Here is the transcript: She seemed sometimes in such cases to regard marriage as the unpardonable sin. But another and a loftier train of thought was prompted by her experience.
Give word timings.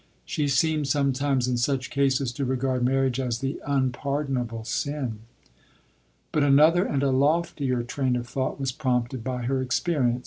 She 0.25 0.47
seemed 0.47 0.87
sometimes 0.87 1.47
in 1.47 1.57
such 1.57 1.91
cases 1.91 2.31
to 2.33 2.43
regard 2.43 2.81
marriage 2.83 3.19
as 3.19 3.37
the 3.37 3.61
unpardonable 3.67 4.63
sin. 4.63 5.19
But 6.31 6.41
another 6.41 6.83
and 6.83 7.03
a 7.03 7.11
loftier 7.11 7.83
train 7.83 8.15
of 8.15 8.27
thought 8.27 8.59
was 8.59 8.71
prompted 8.71 9.23
by 9.23 9.43
her 9.43 9.61
experience. 9.61 10.19